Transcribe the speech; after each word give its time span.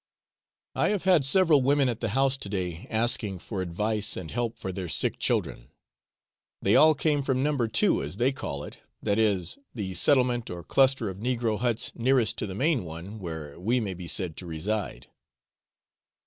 I 0.73 0.89
have 0.89 1.03
had 1.03 1.25
several 1.25 1.61
women 1.61 1.87
at 1.87 1.99
the 1.99 2.09
house 2.17 2.35
to 2.35 2.49
day 2.49 2.87
asking 2.89 3.37
for 3.37 3.61
advice 3.61 4.17
and 4.17 4.31
help 4.31 4.57
for 4.57 4.71
their 4.71 4.89
sick 4.89 5.19
children: 5.19 5.69
they 6.59 6.75
all 6.75 6.95
came 6.95 7.21
from 7.21 7.43
No. 7.43 7.67
2, 7.67 8.01
as 8.01 8.17
they 8.17 8.31
call 8.31 8.63
it, 8.63 8.79
that 9.03 9.19
is, 9.19 9.59
the 9.75 9.93
settlement 9.93 10.49
or 10.49 10.63
cluster 10.63 11.07
of 11.07 11.17
negro 11.19 11.59
huts 11.59 11.91
nearest 11.93 12.39
to 12.39 12.47
the 12.47 12.55
main 12.55 12.83
one, 12.83 13.19
where 13.19 13.59
we 13.59 13.79
may 13.79 13.93
be 13.93 14.07
said 14.07 14.35
to 14.37 14.47
reside. 14.47 15.05